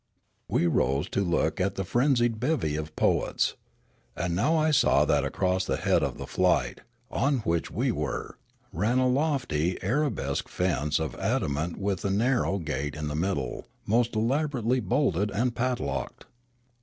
We 0.47 0.65
rose 0.65 1.07
to 1.09 1.23
look 1.23 1.61
at 1.61 1.75
the 1.75 1.83
frenzied 1.83 2.39
bev} 2.39 2.63
of 2.63 2.95
poets. 2.95 3.53
And 4.17 4.35
now 4.35 4.57
I 4.57 4.71
saw 4.71 5.05
that 5.05 5.23
across 5.23 5.63
the 5.63 5.77
head 5.77 6.01
of 6.01 6.17
the 6.17 6.25
flight, 6.25 6.81
on 7.11 7.37
which 7.41 7.69
we 7.69 7.91
were, 7.91 8.39
ran 8.73 8.97
a 8.97 9.07
lofty 9.07 9.77
arabesque 9.83 10.49
fence 10.49 10.97
of 10.99 11.13
adamant 11.17 11.77
with 11.77 12.03
a 12.03 12.09
narrow 12.09 12.57
gate 12.57 12.95
in 12.95 13.09
the 13.09 13.15
middle 13.15 13.67
most 13.85 14.15
elaborately 14.15 14.79
bolted 14.79 15.29
and 15.29 15.53
padlocked. 15.55 16.25